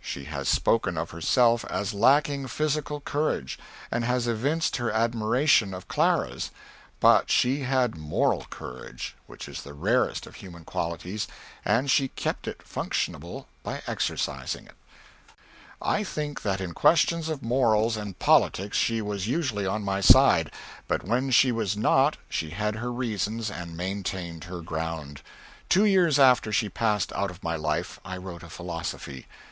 She 0.00 0.24
has 0.24 0.48
spoken 0.48 0.98
of 0.98 1.10
herself 1.12 1.64
as 1.66 1.94
lacking 1.94 2.48
physical 2.48 3.00
courage, 3.00 3.60
and 3.92 4.04
has 4.04 4.26
evinced 4.26 4.74
her 4.78 4.90
admiration 4.90 5.72
of 5.72 5.86
Clara's; 5.86 6.50
but 6.98 7.30
she 7.30 7.60
had 7.60 7.94
moral 7.96 8.44
courage, 8.50 9.14
which 9.28 9.48
is 9.48 9.62
the 9.62 9.72
rarest 9.72 10.26
of 10.26 10.34
human 10.34 10.64
qualities, 10.64 11.28
and 11.64 11.88
she 11.88 12.08
kept 12.08 12.48
it 12.48 12.60
functionable 12.66 13.46
by 13.62 13.82
exercising 13.86 14.66
it. 14.66 14.74
I 15.80 16.02
think 16.02 16.42
that 16.42 16.60
in 16.60 16.72
questions 16.74 17.28
of 17.28 17.44
morals 17.44 17.96
and 17.96 18.18
politics 18.18 18.76
she 18.76 19.00
was 19.00 19.28
usually 19.28 19.64
on 19.64 19.84
my 19.84 20.00
side; 20.00 20.50
but 20.88 21.04
when 21.04 21.30
she 21.30 21.52
was 21.52 21.76
not 21.76 22.16
she 22.28 22.50
had 22.50 22.74
her 22.74 22.90
reasons 22.90 23.48
and 23.48 23.76
maintained 23.76 24.42
her 24.50 24.60
ground. 24.60 25.22
Two 25.68 25.84
years 25.84 26.18
after 26.18 26.50
she 26.52 26.68
passed 26.68 27.12
out 27.12 27.30
of 27.30 27.44
my 27.44 27.54
life 27.54 28.00
I 28.04 28.16
wrote 28.16 28.42
a 28.42 28.48
Philosophy. 28.50 29.28